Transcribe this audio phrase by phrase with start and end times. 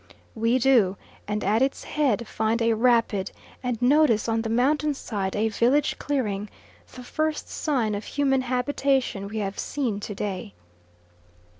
[0.33, 0.97] We do;
[1.27, 5.99] and at its head find a rapid, and notice on the mountain side a village
[5.99, 6.49] clearing,
[6.91, 10.55] the first sign of human habitation we have seen to day.